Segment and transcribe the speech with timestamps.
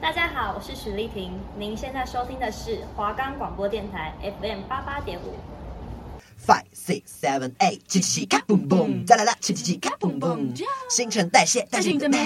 [0.00, 5.34] 大家好，我是许丽婷，您现在收听的是华冈广播电台 FM 八八点五。
[6.38, 10.54] Five, six, seven, eight，七七七，咔嘣嘣，再来啦，七七七，咔嘣嘣，
[10.90, 12.18] 新陈代谢，代谢的美。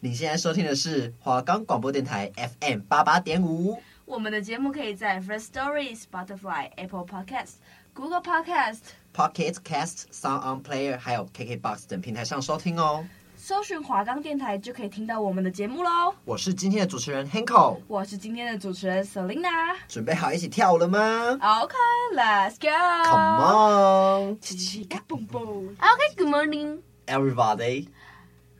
[0.00, 2.30] 你现在收听的是华冈广播电台
[2.60, 3.80] FM 八八点五。
[4.04, 7.54] 我们的节目可以在 First Story、Spotify、Apple Podcast、
[7.94, 8.80] Google Podcast、
[9.14, 13.04] Pocket Cast、Sound On Player，还有 KKBox 等平台上收听哦。
[13.48, 16.14] 搜寻华冈电台就可以听到我们的节目喽。
[16.26, 19.74] 我是今天的主持人 Hanko，我是今天的主持人 Selina。
[19.88, 20.98] 准备好一起跳舞了吗
[21.40, 22.68] ？OK，Let's go。
[23.06, 25.40] Come on，七七卡蹦蹦。
[25.40, 27.86] OK，Good morning，everybody。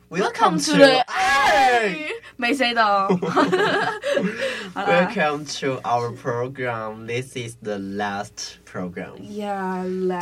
[0.08, 1.04] Welcome to the
[2.36, 2.82] 没谁懂。
[4.72, 7.06] Welcome to our program.
[7.06, 9.10] This is the last program.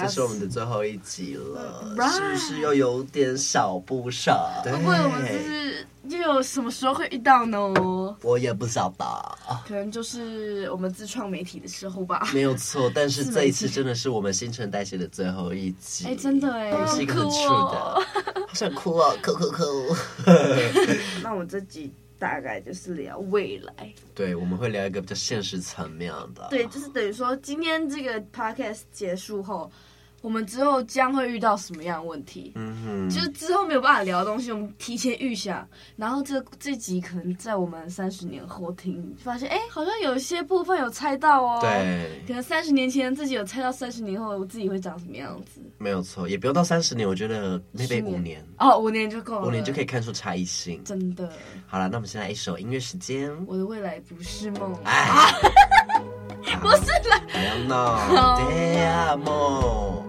[0.01, 2.13] 这是我们的最后一集了，right.
[2.13, 4.51] 是不是又有点小不少？
[4.63, 5.87] 对，会不会我们就是
[6.23, 7.59] 又有什么时候会遇到呢？
[8.23, 9.05] 我也不晓得，
[9.67, 12.29] 可能就是我们自创媒体的时候吧。
[12.33, 16.07] 没有错，但是这一次真的是我们新陈代谢的最后一集。
[16.07, 17.77] 哎，真的哎，是一个很 true 的，
[18.47, 19.65] 好想哭啊，哭哭哭。
[21.23, 21.93] 那我这集。
[22.19, 26.47] 大概就是聊未来，对，我们会聊一个比较现实层面的。
[26.51, 29.71] 对，就是等于说，今天这个 podcast 结束后。
[30.27, 32.51] 我们之后将会遇到什么样的问题？
[32.57, 35.65] 嗯哼，就是之后没有办法聊的东西，我们提前预想。
[35.95, 41.61] 然后这这集可能在我们三十年后听，发现哎，好像有一些部分有猜到哦。
[41.61, 45.61] 对，可能三十年前自己有猜到，三十年后我自己会长什么样子？
[45.79, 50.83] 没有错，也不用到三十年，我觉得 maybe 五年哦，五年就够了，五年就可以看出差异性。
[50.83, 51.31] 真的。
[51.69, 53.31] 好了，那我们先来一首音乐时间。
[53.47, 54.75] 我的未来不是梦。
[54.83, 55.33] 哎，
[56.61, 57.23] 不是啦。
[57.31, 58.41] 不要闹。
[58.41, 60.03] Te amo。
[60.03, 60.06] 我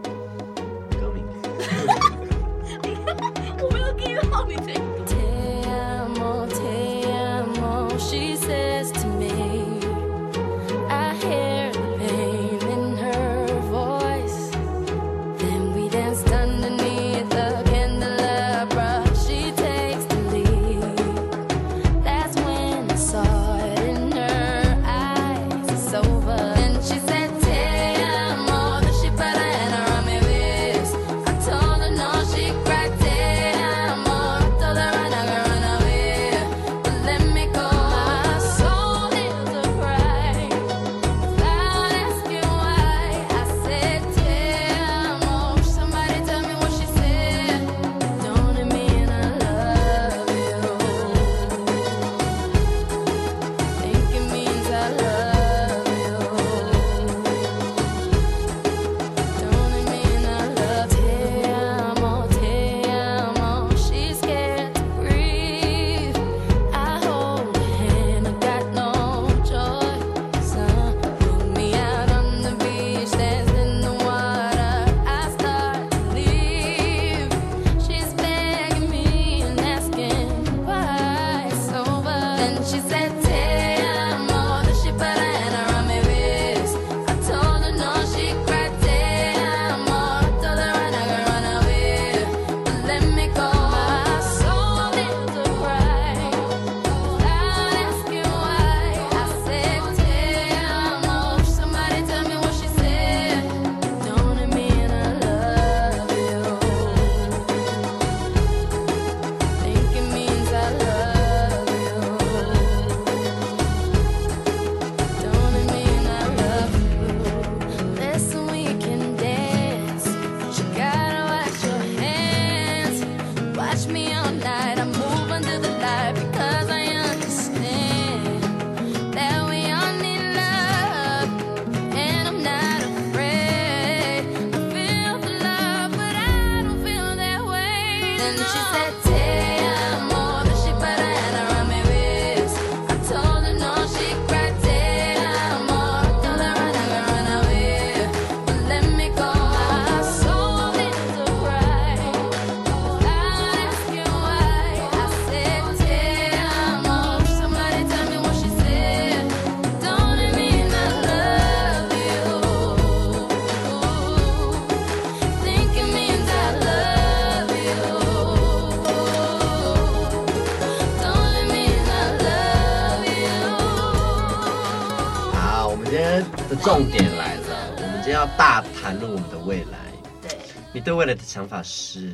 [180.73, 182.13] 你对未来的想法是？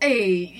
[0.00, 0.08] 哎，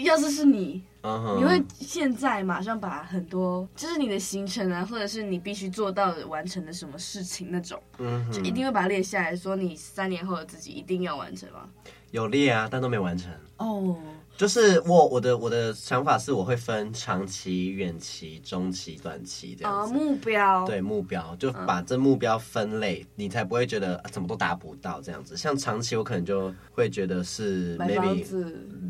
[0.02, 11.68] 要是是你，嗯、你会现在马上把很多，就是你的行程啊，或者是你必须做到的、完成的什么事情那种，嗯，就一定会把它列下来说，你三年后的自己一定要完成吗？
[12.10, 13.30] 有列啊，但都没完成。
[13.58, 13.96] 哦、oh.。
[14.36, 19.94] 就是我我的我的想法是，我会分长期、远期、中期、短期这样子。
[19.94, 23.06] Uh, 目标对目标，就把这目标分类，uh.
[23.14, 25.36] 你才不会觉得、啊、怎么都达不到这样子。
[25.36, 28.24] 像长期，我可能就会觉得是 maybe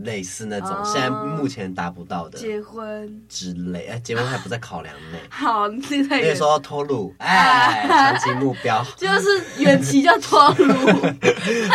[0.03, 0.85] 类似那种，uh.
[0.91, 5.19] 现在目前达不到的结婚之类，哎，结婚还不在考量内。
[5.29, 7.85] 好，现在因为说要脱鲁，哎，
[8.17, 10.75] 长期目标就是远期叫脱鲁。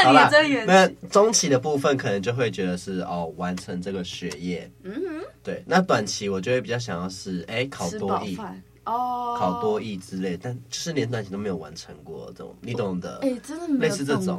[0.04, 0.27] 好了，
[0.66, 3.56] 那中期的部分可能就会觉得是哦完。
[3.60, 8.38] 成这个学业，嗯哼，对，那短期我就会比较想要是，哎，考多艺
[8.86, 14.38] 哦，考多艺之类，但就是连短期都没有完成过这种，你懂的，哎，真的没有类似这种，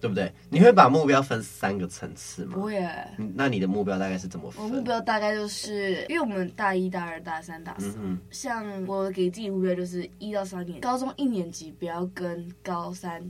[0.00, 0.32] 对不对？
[0.48, 2.54] 你会把目标分三个层次吗？
[2.54, 2.82] 不会，
[3.34, 4.64] 那你的目标大概是怎么分？
[4.64, 13.22] 我目标大概就是，因为我们大一、大二、大三、大四，嗯，像我给自己目标就是一到三年，高中一年级不要跟高三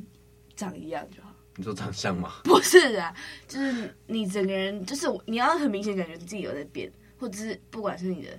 [0.55, 1.32] 长一样就好。
[1.57, 2.35] 你说长相吗？
[2.45, 3.15] 不是啊，
[3.47, 8.31] 就是你整个人，就是你要很明显感觉自己有在变，或者是不管是你的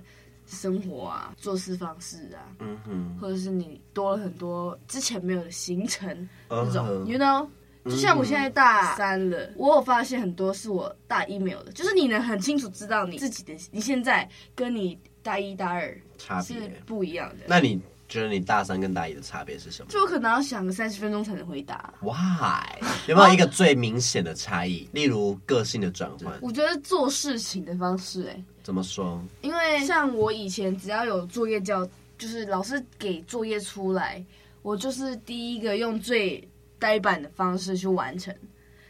[0.46, 7.48] 生活啊、做事方式啊，嗯哼，或者是你多了很多之前没有的行程那种、uh -huh.，you know，
[7.84, 9.52] 就像我现在大三了，uh.
[9.56, 17.44] 我有发现很多是我大一没有的，就是你能很清楚知道你自己的，你现在跟你大一大二差别是不一样的。
[17.46, 17.80] 那你？
[18.08, 19.90] 觉得你大三跟大一的差别是什么？
[19.90, 21.92] 就我可能要想个三十分钟才能回答。
[22.00, 22.62] Why？
[23.06, 24.88] 有没有一个最明显的差异？
[24.92, 26.32] 例如个性的转换？
[26.40, 29.22] 我觉得做事情的方式、欸，哎，怎么说？
[29.40, 34.24] 因为像我以前只要有作业交，就是老师给作业出来，
[34.62, 36.46] 我就是第一个用最
[36.78, 38.34] 呆板的方式去完成。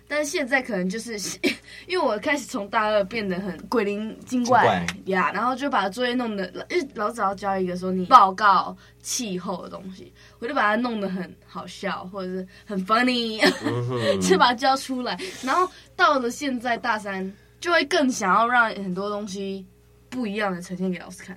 [0.06, 1.16] 但是现在可能就是，
[1.88, 13.40] 因为我开始从大二变得很鬼灵精怪呀，然后就把作业弄得，因为老师要教一个说你报告气候的东西，我就把它弄得很好笑或者是很 funny，
[14.20, 15.18] 就把它教出来。
[15.42, 19.66] 然后到了现在大三，就会更想要让很多东西
[20.10, 21.34] 不一样的呈现给老师看，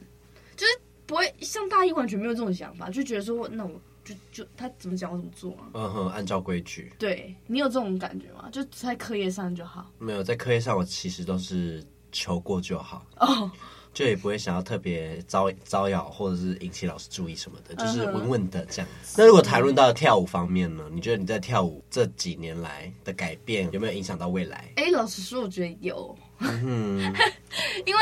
[0.55, 0.73] 就是
[1.05, 3.81] 不会像大一完全没有这种想法，就觉得说那我。
[4.07, 5.67] 就就他怎么讲我怎么做啊？
[5.73, 6.93] 嗯哼，按照规矩。
[6.97, 8.47] 对，你有这种感觉吗？
[8.51, 9.91] 就在课业上就好。
[9.99, 13.05] 没有，在课业上我其实都是求过就好。
[13.17, 13.49] 哦、oh.。
[13.93, 19.15] 就也不会想要特别招招摇，或者是引起老师注意什么的，就是稳稳的这样子。
[19.15, 19.15] Uh.
[19.17, 20.87] 那如果谈论到跳舞方面呢？
[20.91, 24.71] 你觉得你在跳舞这几年来的改变有没有影响到未来？
[24.75, 26.15] 哎、欸，老实说，我觉得有。
[26.39, 27.01] 嗯，
[27.87, 28.01] 因为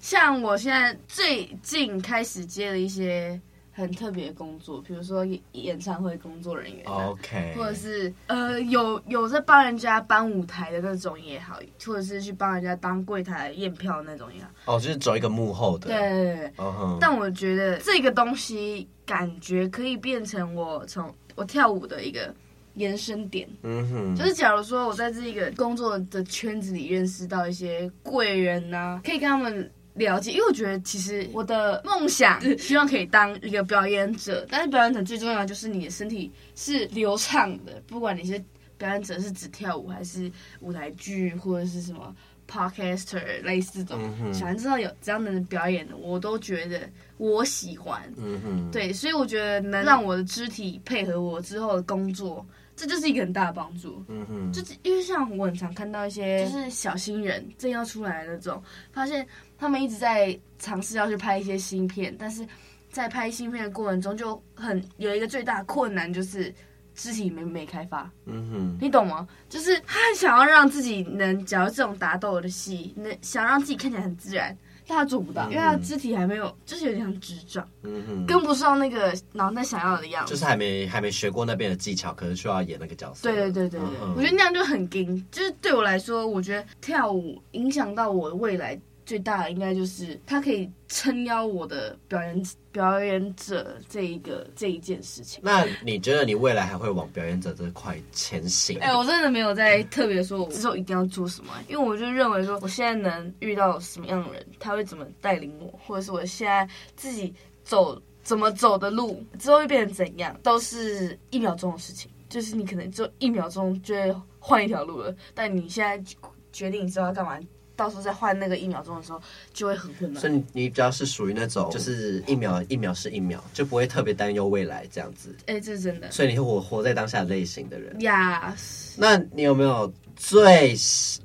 [0.00, 3.38] 像我现在最近开始接了一些。
[3.76, 14.76] 很特别的工作，比如说演唱会工作人员，OK，或者是呃有有在帮人家搬舞台的那种也好，或者是去帮人家当柜台验票的那种也好。
[14.76, 15.88] 哦，就是走一个幕后的。
[15.88, 16.48] 对对对对。
[16.56, 16.98] Uh -huh.
[17.00, 22.32] 但我觉得这个东西感觉可以变成我从我跳舞的一个
[22.74, 23.48] 延伸点。
[23.64, 24.14] 嗯哼。
[24.14, 29.68] 就是假如说我在这个工作的圈子里认识到一些贵人呐、啊，可以跟他们。
[29.94, 38.42] 了解，因为我觉得其实我的梦想是希望可以当一个表演者，但是表演者最重要的就是你的身体是流畅的，不管你是
[38.76, 40.30] 表演者是指跳舞还是
[40.60, 42.14] 舞台剧或者是什么
[42.50, 46.80] podcaster 类似这种，嗯、想知道有这样的表演的，我都觉得
[47.16, 48.02] 我喜欢。
[48.16, 52.44] 嗯哼，对，所以我觉得能让我的肢体配合我之后的工作。
[52.76, 58.62] 这就是一个很大的帮助，嗯哼，就是因为像我很常看到一些就是小新人正要出来的那种，
[58.92, 59.26] 发现
[59.56, 62.46] 他们一直在尝试要去拍一些新片，但是
[62.90, 66.52] 在拍新片的过程中就很有一个最大的困难就是
[66.94, 69.26] 肢体没没开发，嗯哼，你懂吗？
[69.48, 74.56] 就是他很想要让自己能，假如这种打斗的戏，能想让自己看起来很自然。
[74.86, 83.30] 但他做不到，因为他肢体还没有，就是有点像智障，嗯哼，跟不上那个脑袋想要的样子，就是还没还没学过那边的技巧，可能需要演那个角色。
[83.30, 88.78] 对对对对对，嗯，我觉得那样就很硬，就是对我来说，我觉得跳舞影响到我的未来。
[89.06, 92.42] 最大的应该就是他可以撑腰我的表演
[92.72, 95.40] 表演者这一个这一件事情。
[95.42, 98.78] 那你觉得你未来还会往表演者这块前行？
[98.80, 107.32] 哎、欸，我真的没有在特别说我之后一定要做什么，因为我就认为说我现在能遇到什么样的人，他会怎么带领我，或者是我现在自己
[107.62, 112.10] 走怎么走的路之后会变成怎样，都是一秒钟的事情。
[112.26, 116.02] 就是你可能就一秒钟就会换一条路了，但你现在
[116.50, 117.38] 决定你知道要干嘛。
[117.76, 119.20] 到时候再换那个一秒钟的时候，
[119.52, 120.20] 就会很困难。
[120.20, 125.34] 所以你比较是属于那种，就是一秒一秒是一秒，就不会特别担忧未来这样子。
[125.46, 126.10] 哎、欸，这是真的。
[126.10, 127.96] 所以你会活活在当下类型的人。
[127.98, 128.94] Yes。
[128.96, 130.74] 那你有没有最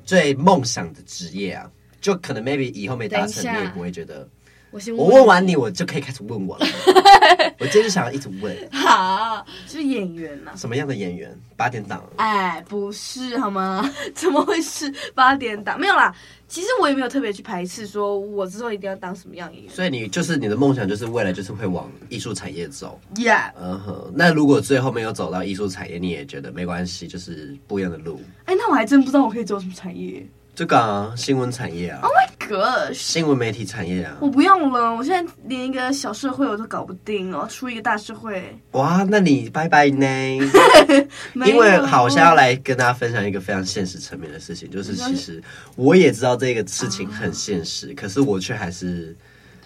[0.04, 1.70] 最梦想的职业啊？
[2.02, 4.28] 就可能 maybe 以后没达成，你也不会觉得。
[4.72, 6.66] 我先我问完你，我就可以开始问我了。
[7.60, 10.56] 我今天就想要一直问， 好，就是演员呐、啊。
[10.56, 11.38] 什么样的演员？
[11.58, 12.02] 八点档？
[12.16, 13.88] 哎，不是好吗？
[14.16, 15.78] 怎么会是八点档？
[15.80, 16.16] 没有啦。
[16.48, 19.72] 其实我也没有特别去排斥，说我之后一定要当什么样演员。
[19.72, 23.00] 所以你就是你的梦想，就是未来就是会往艺术产业走。
[23.16, 23.52] Yeah。
[23.62, 24.12] 嗯哼。
[24.16, 28.22] 那如果最后没有走到艺术产业，你也觉得没关系，就是不一样的路。
[28.46, 30.26] 哎，那我还真不知道我可以走什么产业。
[30.60, 32.02] 这个啊，新闻产业啊。
[32.02, 32.94] Oh my god！
[32.94, 34.18] 新闻媒体产业啊。
[34.20, 38.44] 我不用了，我现在连一个小社会我都搞不定哦，出一个大社会。
[38.72, 40.06] 哇，那你拜拜呢？
[41.48, 45.42] 因为好，我现在要来跟大家分享一个非常现实层面的事情，就是其实
[45.78, 49.16] 我也知道这个事情很现实，可是我却还是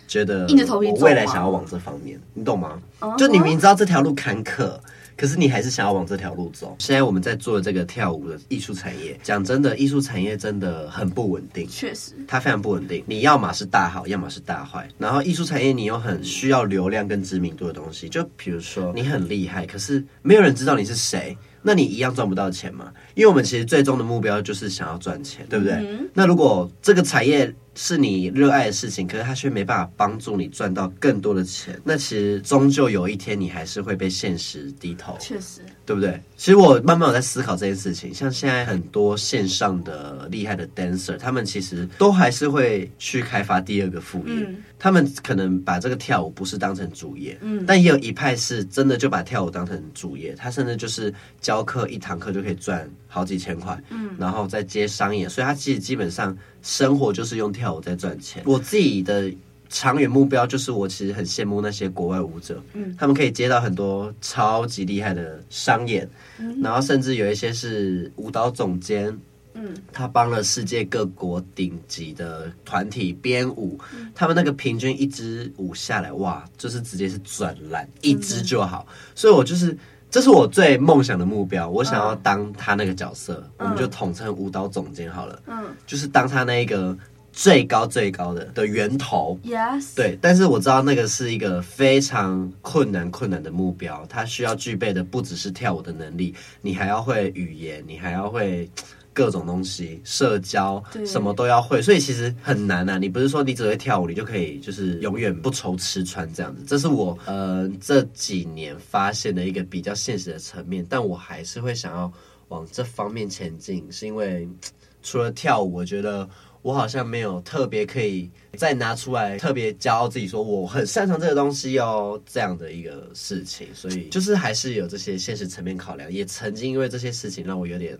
[0.08, 0.90] 觉得硬着头皮。
[0.90, 2.80] 我未来想要往这方面，你懂吗？
[3.18, 4.78] 就你明知道这条路坎坷。
[5.16, 6.76] 可是你还是想要往这条路走。
[6.80, 11.68] 现在我们在做的这个跳舞的艺术产业，讲真的，艺术产业真的很不稳定。
[11.68, 13.04] 确实，它非常不稳定。
[13.06, 14.88] 你要么是大好，要么是大坏。
[14.98, 18.10] 然后艺术产业你又很需要流量跟知名度的东西。
[18.10, 22.92] 就比如说你很厉害，可是没有人知道你是谁，那你一样赚不到钱嘛。
[23.14, 25.74] 因为我们其实最终的目标就是想要赚钱，对不对？
[25.74, 35.18] 嗯、那如果这个产业是你热爱的事情，可是它却没办法帮助你赚到更多的钱，那其实终究有一天你还是会被现实低头。
[35.20, 36.22] 确实，对不对？
[36.38, 38.14] 其实我慢慢有在思考这件事情。
[38.14, 44.34] 像现在很多线上的厉害的 dancer，他们其实都还是会去开发第二个副业。
[44.46, 50.36] 嗯、他们可能把这个跳舞不是当成主业，嗯，但也有一派是真的就把跳舞当成主业。
[50.36, 58.42] 他甚至就是教课一堂课就可以赚好几千块，嗯，然后再接商业，所以他其实基本上生活就是用跳舞在赚钱。
[58.46, 59.32] 我自己的
[59.70, 69.16] 长远目标就是，我其实很羡慕那些国外舞者，嗯，他们可以接到很多超级厉害的商演，嗯，然后甚至有一些是舞蹈总监，
[69.54, 79.78] 嗯，他帮了世界各国顶级的团体编舞，嗯，他们那个平均一支舞下来，哇，就是直接是转烂，一支就好，所以我就是。
[80.14, 85.42] 这是我最梦想的目标，我想要当他那个角色，嗯、我们就统称舞蹈总监好了。
[85.48, 86.96] 嗯，就是当他那个
[87.32, 89.40] 最高最高的的源头。
[89.44, 90.16] Yes，对。
[90.22, 98.70] 但是我知道那个是一个非常困难困难的目标，他需要具备的不只是跳舞的能力，你还要会语言，你还要会。
[99.14, 102.98] 各种东西，社交什么都要会，所以其实很难啊。
[102.98, 106.64] 你不是说你只会跳舞，你就可以就是永远不愁吃穿这样子。
[106.68, 112.12] 这是我呃这几年发现的一个比较现实的层面，但我还是会想要
[112.48, 114.48] 往这方面前进，是因为
[115.04, 116.28] 除了跳舞，我觉得
[116.62, 128.00] 我好像没有特别可以再拿出来特别骄傲自己说我很擅长这个东西哦这样的一个事情，所以就是还是有这些现实层面考量，也曾经因为这些事情让我有点。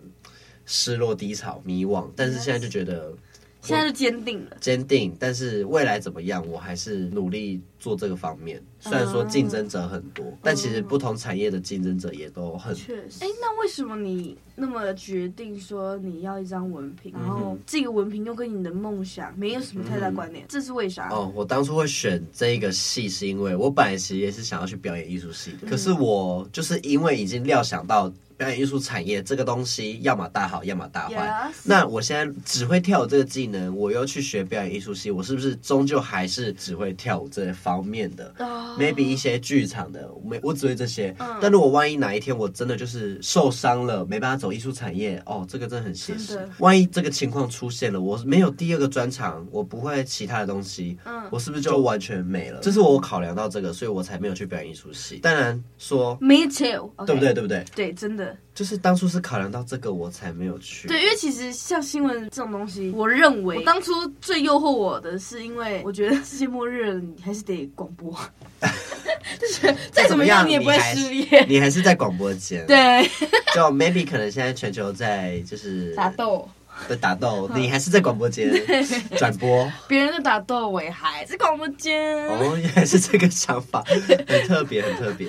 [0.66, 3.12] 失落、低潮、迷惘，但是现在就觉得，
[3.60, 5.14] 现在就坚定了，坚定。
[5.18, 8.62] 但是未来怎么样，我还是努力做这个方面。
[8.80, 12.74] 虽然说竞争者很多，嗯、但其实不同产业的竞争者也都很。
[12.74, 13.24] 确实。
[13.24, 20.44] 哎，那为什么你那么决定说你要一张文凭，嗯、然后这个文凭又跟你的梦想没有什么太大关联？
[20.44, 21.08] 嗯、这是为啥？
[21.08, 28.12] 哦，我当初会选这一个系，是因为我本来其实也是想要去表演艺术系的，嗯、可是我就是因为已经料想到。
[28.44, 31.50] 表演艺术产业这个东西，要么大好，要么大坏。
[31.62, 41.16] 那我现在只会跳舞这个技能，我又去学表演艺术系，我是不是终究还是只会跳舞这方面的？Oh.Maybe 一些剧场的，没我只会这些。
[41.20, 46.46] 嗯、但如果万一哪一天我真的就是受伤了，没办法走艺术产业，哦，这个真的很现实。
[46.58, 52.60] 万一这个情况出现了，我没有第二个专长，我不会其他的东西，嗯，我是不是就完全没了？
[52.60, 55.16] 这是我考量到这个，所以我才没有去表演艺术系。
[55.16, 57.32] 当然说，Me too，对不对？
[57.32, 57.64] 对不对？
[57.74, 58.33] 对，真的。
[58.54, 60.86] 就是当初是考量到这个，我才没有去。
[60.88, 68.12] 对，因为其实像新闻这种东西，我认为我当初最诱惑我的是，因为我觉得世界末日你还是得广播，
[69.40, 72.66] 就是再怎么样你也不会失业，你还是在广播间。
[72.66, 73.02] 对，
[73.54, 76.48] 就 maybe 可能现在全球在就是打斗。
[76.88, 78.50] 的打斗，你还是在广播间
[79.16, 82.26] 转播， 别人的打斗，我还在广播间。
[82.28, 83.82] 哦，原来是这个想法，
[84.26, 85.28] 很特别，很特别。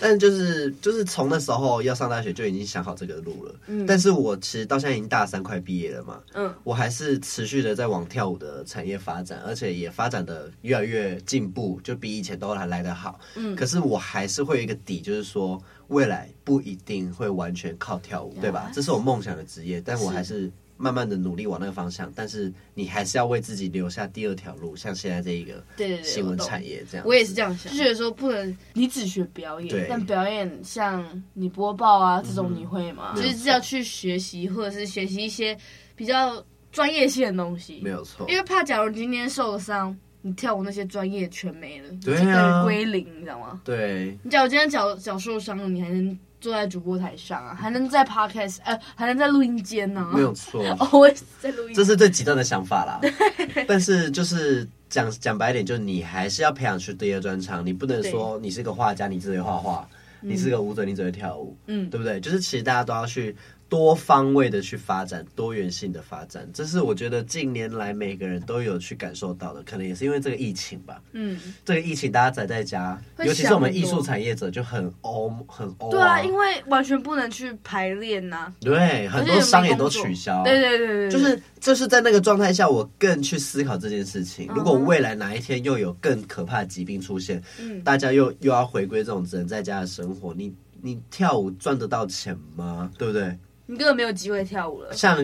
[0.00, 3.54] 但就是就是从那时候要上大学就已经想好这个路了。
[3.66, 6.18] 嗯，但是我其实到现在已经大三快毕业了嘛。
[6.34, 13.18] 嗯，我还是持续的在往跳舞的产业发展，而且也发展的越来越进步，就比以前都还来得好。
[13.36, 15.60] 嗯，可是我还是会有一个底，就是说
[15.90, 18.70] 未来不一定会完全靠跳舞，对吧？
[18.74, 20.50] 这是我梦想的职业，但我还是。
[20.82, 27.14] 慢慢的努力往那个方向，但是你还是要为自己留下第二条路，像现在这一个对对对新闻产业这样我。
[27.14, 33.12] 也是这样想，就觉得说不能你只学表演，但表演像你播报啊这种你会吗？
[33.14, 35.54] 嗯、就是要去学习，或者是学习一些
[35.94, 36.42] 比较
[36.72, 38.26] 专业性的东西，没有错。
[38.30, 43.60] 因为怕假如今天受了伤，你跳舞那些专业全没了，对啊，归零，你知道吗？
[43.64, 44.18] 对。
[44.22, 47.54] 你假如今天脚脚受伤了，你还能坐在主播台上啊？
[47.54, 50.10] 还能在 podcast，呃，还能在录音间呢？
[50.12, 50.62] 没有错，
[50.92, 51.74] 我也是在录音。
[51.74, 53.00] 这是最极端的想法啦。
[53.66, 59.86] 但是就是讲讲白一点，就是你还是要培养出第二专长，你不能说你是个画家，你只会画画；
[60.20, 62.20] 你是个舞者，你只会跳舞，嗯，对不对？
[62.20, 63.34] 就是其实大家都要去。
[63.70, 71.00] 多方位的去发展，多元性的发展，这是我觉得近年来每个人都有去感受到的，可能也是因为这个疫情吧。
[71.12, 75.90] 嗯，这个疫情大家宅在家，尤其是我们艺术产业者就很欧很欧、啊。
[75.92, 78.54] 对啊，因为完全不能去排练呐、啊。
[78.60, 80.42] 对，很多商演都取消。
[80.42, 84.48] 对对对对，就是就是在那个状态下，我更去思考这件事情。
[84.52, 92.90] 如果未来哪一天又有更可怕的疾病出现，嗯，大家又又要回归这种只能在家的生活，你你跳舞赚得到钱吗？
[92.98, 93.38] 对不对？
[93.70, 94.92] 你根本没有机会跳舞了。
[94.92, 95.16] 像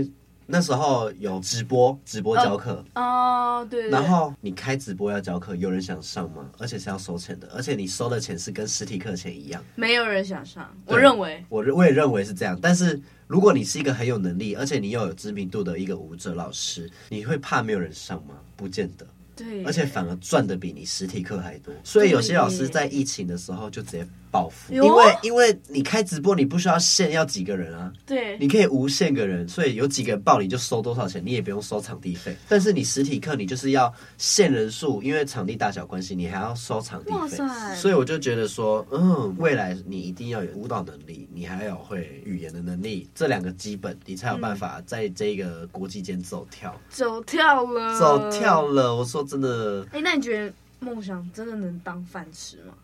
[0.47, 3.91] 那时候有直播，直播教课哦，哦，对。
[3.91, 6.49] 然后你开直播要教课，有人想上吗？
[6.57, 9.61] 而且是要收钱的，而且你收的钱是跟实体课钱一样。
[9.75, 11.45] 没有人想上，我认为。
[11.49, 12.57] 我我也认为是这样。
[12.62, 18.37] 但是如果你是一个很有能力，而且你又有知名度的一个舞者老师，你会怕没有人上吗？
[18.55, 19.05] 不见得。
[19.37, 32.35] 对，而且反而赚的比你实体课还多，所以有些老师在疫情的时候就直接暴富，因为因为你开直播，你不需要限要几个人啊，对，你可以无限个人，所以有几个人报你就收多少钱，你也不用收场地费。
[32.49, 37.37] 但是你实体课你就是要限人数，因为场地大小关系，你还要收场地费。
[37.75, 48.97] 所以我就觉得说，嗯，未来你一定要有舞蹈能力，你还要有会语言的能力，这两个基本，你才有办法在这个国际间走跳，走跳了，走跳了。
[48.97, 49.25] 我说。
[49.26, 52.75] 真的，哎、欸，那你觉得梦想真的能当饭吃吗？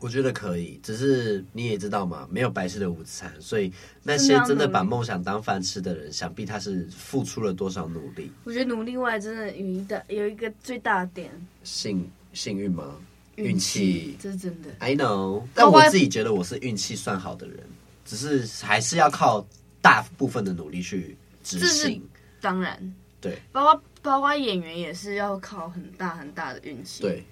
[0.00, 3.72] 我觉得可以，只是你也知道嘛，没有白吃的午餐，所以
[4.02, 8.30] 那些真的把梦想当饭吃的人，想必他是付出了多少努力。
[8.44, 11.30] 我觉得努力外，真的有一个有一个最大的点，
[11.62, 12.96] 幸幸运吗？
[13.36, 14.68] 运气，这是真的。
[14.78, 17.58] I know，但我自己觉得我是运气算好的人，
[18.04, 19.44] 只是还是要靠
[19.80, 22.02] 大部分的努力去执行。
[22.40, 23.82] 当然，对，包括。
[24.04, 27.00] 包括演员也是要靠很大很大的运气。
[27.00, 27.24] 对，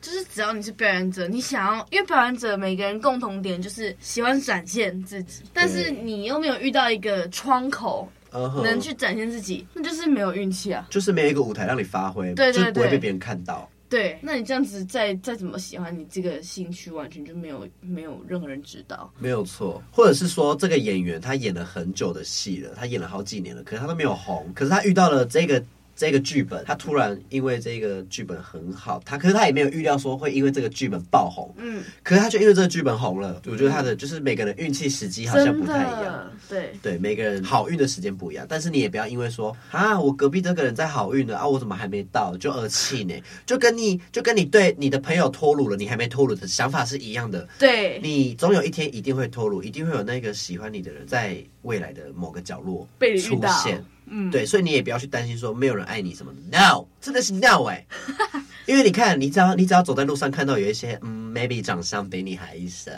[0.00, 13.70] 就是只要你是表演者，你想要，因为表演者每个人共同点就是喜欢展现自己，但是你又没有遇到一个窗口，能去展现自己，那就是没有运气啊，就是没有一个舞台让你发挥，对，对，对，就不会被别人看到。
[13.90, 19.12] 对，那你这样子再再怎么喜欢你这个兴趣，完全就没有没有任何人知道。
[19.18, 25.62] 没有错，或者是说这个演员他演了很久的戏了，他演了好几年了，可是他都没有红，可是他遇到了这个。
[26.00, 33.38] 这个剧本，他突然因为这个剧本很好，他可是他也没有预料说会因为这个剧本爆红，嗯，可是他就因为这个剧本红了。
[33.44, 38.46] 我觉得他的就是每个人运气时机好像不太一样，对对，每个人好运的时间不一样。
[38.48, 47.46] 但是你也不要因为说啊，我隔壁这个人在好运了啊，我怎么还没到就而气馁，就跟你就跟你对你的朋友脱乳了，你还没脱乳的想法是一样的。
[47.58, 52.88] 对，你总有一天一定会脱乳，一定会有那个喜欢你的人在未来的某个角落
[53.20, 53.84] 出现。
[54.06, 62.92] 嗯，对，所以你也不要去担心说没有人爱你什么的，no，真的是 no 哎、欸， 因为你看，你只要你只要走在路上看到有一些嗯，maybe 长相比你还小，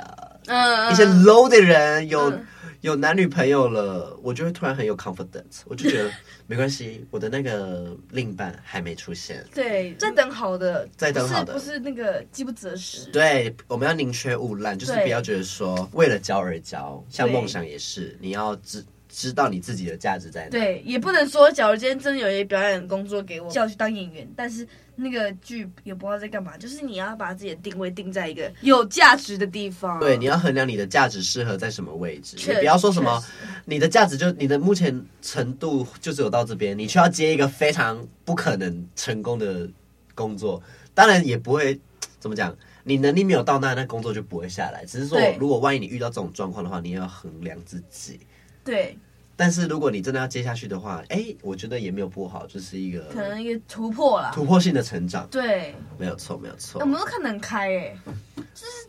[0.47, 2.47] 嗯，一些 low 的人有、嗯、
[2.81, 6.11] 有男女朋友了，我就会突然很有 confidence，我就觉得
[6.47, 18.85] 没关系，我的那个另一半还没出现，对，在等好的，在等好的，不是，不是那个饥不择食，对，我们要宁缺毋滥，就是不要觉得说为了交而交，像梦想也是，你要知。
[19.15, 20.49] 知道你自己的价值在哪？
[20.49, 26.57] 对，也不能说，假如今天真的有一个表演工作给我，叫我去当演员，但是那个剧也不知道在干嘛。
[26.57, 30.01] 就是你要把自己的定位定在一个 有价值的地方。
[30.01, 32.39] 对，你要衡量你的价值适合在什么位置。
[32.51, 33.23] 也不要说什么，
[33.67, 39.69] 你的价值就你的目前程度就只有到这边，你却要接一个非常不可能成功的
[40.15, 40.63] 工作，
[40.95, 41.79] 当然也不会
[42.19, 44.87] 怎么讲，你能力没有到那，那工作就不会下来。
[44.87, 48.19] 只是说，如果万一你遇到这种状况的话，你也要衡量自己。
[48.65, 48.97] 对，
[49.37, 55.27] 但是如果你真的要接下去的话，哎、欸，我觉得也没有不好，就是一个可能一个突破啦，突破性的成长。
[55.31, 56.81] 对，没有错，没有错。
[56.81, 57.97] 我们都看得很开，哎，
[58.37, 58.89] 就是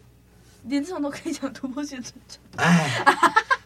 [0.63, 2.39] 连这种都可以讲突破性成长。
[2.57, 3.03] 哎，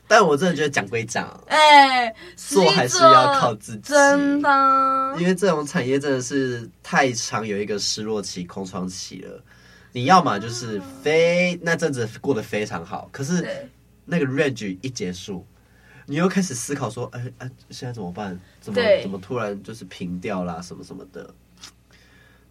[0.08, 5.16] 但我真的觉得讲归讲， 哎，做还是要靠自己，真的。
[5.20, 9.44] 因为这种产业真的是太长，有一个失落期、空窗期了。
[9.92, 13.68] 你要么就是非那阵子过得非常好，可是
[14.06, 15.46] 那个 range 一结束。
[16.10, 18.40] 你又开始思考说，哎哎，现在怎么办？
[18.62, 21.30] 怎么怎么突然就是平掉啦，什么什么的？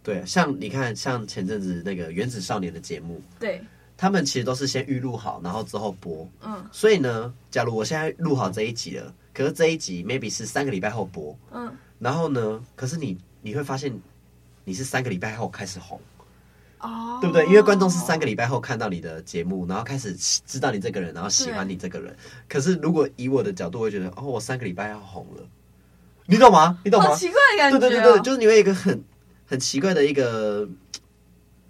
[0.03, 3.61] 对，像你看，像前阵子那个《原子少年》的节目，对，
[3.97, 6.29] 他们其实都是先预录好，然后之后播。
[6.41, 13.91] 嗯，所以呢，假如我现在录好这一集了，可是这一集 maybe 是三个礼拜后播，嗯，然后呢，可是你你会发现
[14.63, 15.99] 你是三个礼拜后开始红。
[16.79, 17.45] 哦，oh, 对不对？
[17.47, 22.15] 因为观众是三个礼拜后看到你的节目，然后开始知道你这个人，然后喜欢你这个人。
[22.47, 25.43] 可是如果以我的角度，会觉得哦，我三个礼拜要红了，
[26.25, 26.79] 你懂吗？
[26.83, 27.15] 你懂吗？
[27.15, 29.03] 奇怪的感觉、哦，对对对对，就是你会有一个很
[29.47, 30.67] 很奇怪的一个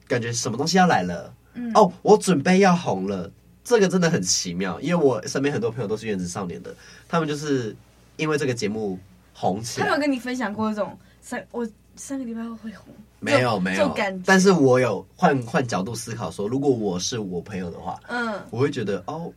[0.07, 1.33] 感觉，什么东西要来了？
[1.53, 3.31] 嗯、哦，我准备要红了，
[3.63, 4.79] 这个真的很奇妙。
[4.81, 6.75] 因为我身边很多朋友都是原子少年的，
[7.07, 7.75] 他们就是
[8.17, 8.99] 因为这个节目
[9.33, 9.87] 红起来。
[9.87, 11.67] 他有跟你分享过这种三我
[11.97, 12.93] 三个礼拜后会红？
[13.19, 19.33] 没有没有，但是我有换换角度思考说，如果我是我朋友的话，嗯，我会觉得哦，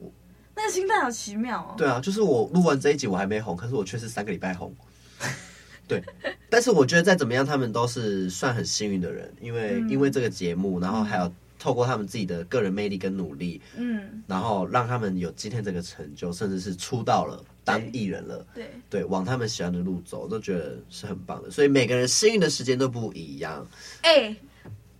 [0.54, 1.74] 那个心态好奇妙哦。
[1.78, 4.72] 对啊，就是我录完这一集我还没红，可是我却是三个礼拜红。
[5.88, 6.02] 对，
[6.48, 17.44] 但是我觉得再怎么样，他们都是算很幸运的人，因为、嗯、因为这个节目，然后还有透过他们自己的个人魅力跟努力，嗯，然后让他们有今天这个成就，甚至是出道了。
[17.62, 21.50] 当艺人了，对对，往他们喜欢的路走，都觉得是很棒的。
[21.50, 23.64] 所以每个人幸运的时间都不一样。
[24.00, 24.36] 哎、欸，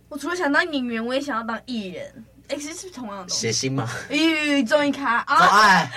[0.07, 2.23] 我除了想当演员，我也想要当艺人。
[2.47, 3.29] 哎、欸，其实是同样的。
[3.29, 3.89] 谐星吗？
[4.09, 5.35] 咦，终于卡啊！
[5.37, 5.91] 哎，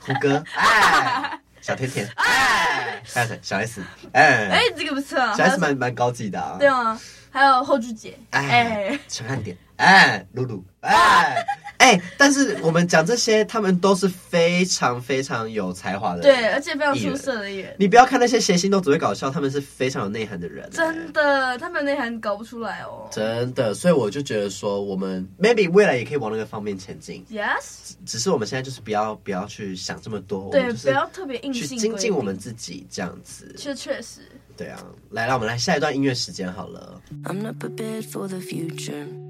[0.00, 6.56] 胡歌，哎， 小甜甜，哎，还有小 S，哎，哎，这个不错，小 S 蛮蛮高级的啊。
[6.58, 6.98] 对啊，
[7.30, 11.44] 还有后剧姐，哎，陈汉典，哎，露露，哎。
[11.78, 17.76] 哎、欸，但是我们讲这些，他们都是非常非常有才华的，对，而且非常出色的人。
[17.78, 20.68] 你不要看那些谐星都只会搞笑，他们是非常有内涵的人。
[20.70, 23.06] 真的，他们内涵搞不出来哦。
[23.12, 27.24] 真的，所以我就觉得说，我们 maybe 未来也可以往那个方面前进。
[27.30, 33.54] Yes，只是我们现在就是不要不要去想这么多，对，不要特别硬性去精进我们自己这样子。
[33.58, 34.22] 确确实，
[34.56, 37.00] 对啊，来，让，我们来下一段音乐时间好了。
[37.24, 39.25] I'm not prepared for the future.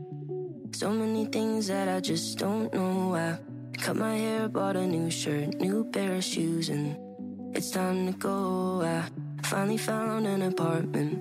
[0.77, 3.15] So many things that I just don't know.
[3.15, 3.39] I
[3.79, 6.95] cut my hair, bought a new shirt, new pair of shoes, and
[7.57, 8.83] it's time to go.
[8.83, 9.09] I
[9.43, 11.17] finally found an apartment,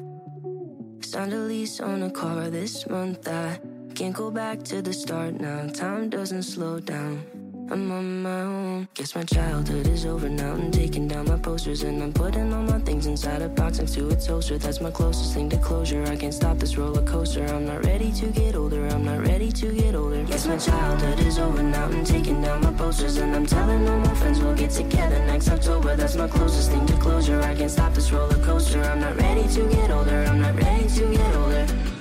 [0.99, 3.29] signed a lease on a car this month.
[3.29, 3.57] I
[3.93, 5.69] can't go back to the start now.
[5.69, 7.23] Time doesn't slow down.
[7.71, 8.87] I'm on my own.
[8.93, 10.53] Guess my childhood is over now.
[10.53, 13.95] I'm taking down my posters and I'm putting all my things inside a box next
[13.95, 14.59] to a toaster.
[14.59, 16.03] That's my closest thing to closure.
[16.03, 17.43] I can't stop this roller coaster.
[17.45, 18.87] I'm not ready to get older.
[18.89, 20.23] I'm not ready to get older.
[20.25, 21.85] Guess my childhood is over now.
[21.85, 25.49] I'm taking down my posters and I'm telling all my friends we'll get together next
[25.49, 25.95] October.
[25.95, 27.41] That's my closest thing to closure.
[27.41, 28.83] I can't stop this roller coaster.
[28.83, 30.23] I'm not ready to get older.
[30.27, 31.94] I'm not ready to get older.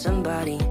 [0.00, 0.69] Somebody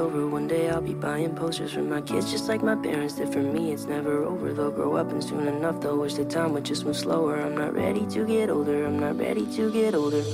[0.00, 0.26] over.
[0.26, 3.42] One day I'll be buying posters for my kids, just like my parents did for
[3.42, 3.72] me.
[3.72, 4.52] It's never over.
[4.52, 7.40] They'll grow up and soon enough they'll wish the time would just move slower.
[7.40, 8.86] I'm not ready to get older.
[8.86, 10.24] I'm not ready to get older.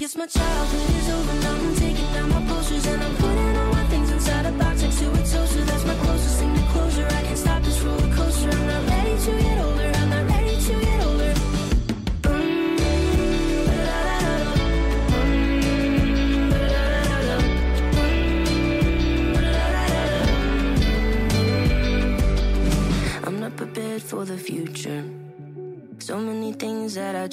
[0.00, 1.34] Yes, my childhood is over.
[1.42, 4.82] Now I'm taking down my posters and I'm putting all my things inside a box
[4.82, 5.64] next to a toaster.
[5.64, 7.06] That's my closest thing to closure.
[7.06, 8.50] I can't stop this roller coaster.
[8.50, 8.91] I'm not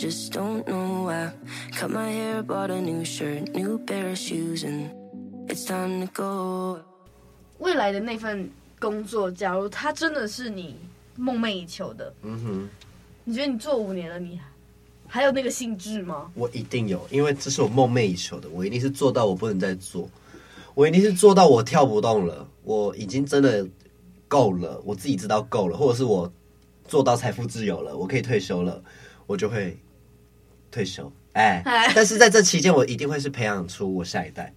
[0.10, 1.08] just don't know.
[1.08, 1.32] I
[1.78, 4.90] cut my hair, bought a new shirt, new pair of shoes, and
[5.48, 6.80] it's time to go.
[7.60, 10.76] 未来的那份工作，假如它真的是你
[11.16, 12.70] 梦寐以求的，嗯哼，
[13.24, 14.40] 你觉得你做五年了，你
[15.08, 16.32] 还有那个兴致吗？
[16.34, 20.10] 我一定有，因为这是我梦寐以求的，我一定是做到我不能再做，
[20.74, 23.68] 我一定是做到我跳不动了，我已经真的
[24.28, 26.32] 够了，我自己知道够了，或者是我。
[26.88, 28.84] 做到财富自由了，我可以退休了，
[29.28, 29.78] 我就会
[30.72, 31.12] 退休。
[31.34, 31.62] 哎，
[31.96, 34.54] 但是在这期间，我一定会是培养出我下一代，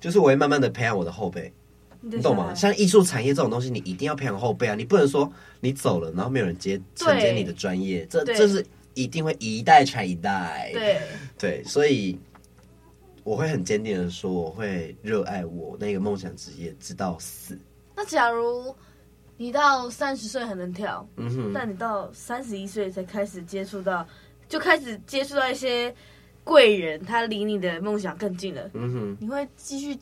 [0.00, 1.52] 就是我会慢慢的培养我的后辈，
[2.00, 2.54] 你懂吗？
[2.54, 4.74] 像艺术产业这种东西，你一定要培养后辈啊！
[4.74, 10.70] 你不能说你走了，然后没有人接承接你的专业，这这是一定会一代传一代。
[10.72, 11.00] 对
[11.38, 12.18] 对，所以
[13.22, 17.56] 我会很坚定的说，我会热爱我那个梦想职业直到死。
[17.94, 18.74] 那假如
[19.36, 24.06] 你到三十岁还能跳，嗯哼，但你到三十一岁才开始接触到，
[24.48, 25.94] 就开始接触到一些
[26.42, 28.70] 贵人，他离你的梦想更近了。
[28.74, 29.98] 嗯哼，你会继续，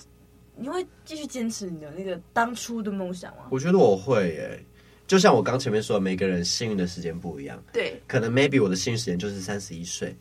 [0.56, 3.46] 你会继续坚持你的那个当初的梦想吗？
[3.50, 4.64] 我觉得我会耶，
[5.06, 7.62] 就像我刚前面说的，每个人幸运的时间不一样。
[7.72, 10.14] 对，可能 maybe 我的幸运时间就是三十一岁，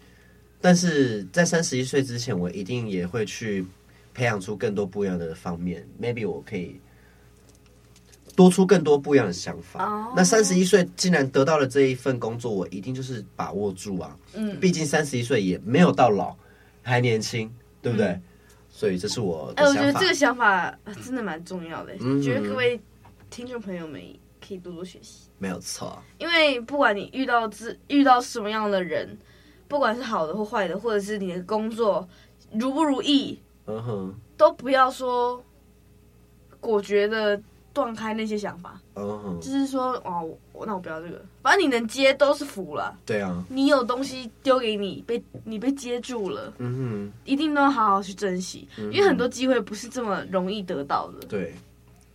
[0.60, 3.66] 但是在三十一岁之前，我一定也会去
[4.14, 5.88] 培养出更多不一样的方面。
[6.02, 6.80] maybe 我可以。
[8.36, 9.84] 多出更多不一样的想法。
[9.84, 10.14] Oh.
[10.16, 14.18] 那三十一岁竟然得到了这一份工作，我一定就是把握住啊。
[14.34, 16.36] 嗯，毕竟三十一岁也没有到老，
[16.82, 18.08] 还年轻，对不对？
[18.08, 18.24] 嗯、
[18.70, 19.52] 所以这是我。
[19.58, 21.94] 哎、欸，我觉得这个想法真的蛮重要的。
[22.00, 22.80] 嗯，觉得各位
[23.30, 24.02] 听众朋友们
[24.46, 25.28] 可以多多学习。
[25.38, 29.18] 没有错，因为不管你遇到自遇到什么样的人，
[29.68, 32.08] 不管是好的或坏的，或者是你的工作
[32.54, 35.44] 如不如意，嗯哼，都不要说
[36.60, 37.42] 果决的。
[37.74, 39.40] 断开那些想法，uh-huh.
[39.40, 40.30] 就是说，哦，
[40.66, 42.98] 那我不要这个，反正你能接都是福了。
[43.06, 51.28] 对啊，你有东西丢给你，被你被接住了，嗯哼，一定都要好好去珍惜，嗯，因为很多机会不是这么容易得到的。
[51.28, 51.54] 对，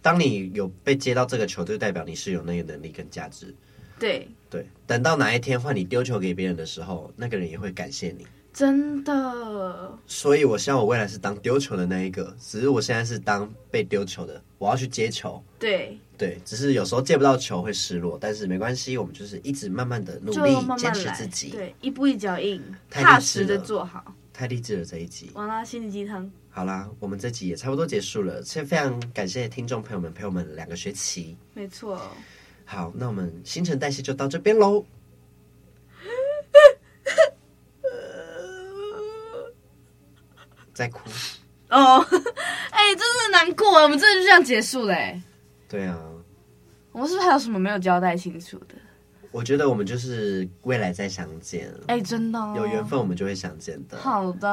[0.03, 3.55] 当你有被接到这个球，就代表你是有那个能力跟价值。
[3.99, 8.27] 对对，等到哪一天换你丢球给别人的时候，那个人也会感谢你。
[8.53, 15.43] 真的，所以我希望我未来是当丢球的那一个，只是我现在是当被丢球的，我要去接球。
[15.59, 24.15] 对对，只是有时候接不到球会失落，但是没关系，我们就是一直慢慢的努力，坚持自己，对，一步一脚印，踏实的做好。
[24.33, 26.31] 太励志了这一集，完了，心灵鸡汤。
[26.49, 31.37] 好啦，我们这集也差不多结束了，先非常感谢听众朋友们陪我们两个学期。
[31.53, 32.01] 没错。
[32.66, 34.85] 好，那我们新陈代谢就到这边喽。
[40.74, 40.98] 在哭
[41.70, 42.05] 哦，
[42.70, 43.85] 哎、欸，真是难过啊！
[43.85, 45.22] 我们真的就这样结束嘞。
[45.66, 45.98] 对啊，
[46.92, 48.74] 我们是不是还有什么没有交代清楚的？
[49.31, 51.72] 我觉得我们就是未来再相见。
[51.87, 53.96] 哎、欸，真的、哦，有缘分我们就会相见的。
[53.96, 54.48] 好的，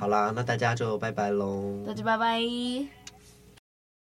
[0.00, 1.84] 好啦，那大家就拜拜喽。
[1.86, 2.99] 大家拜拜。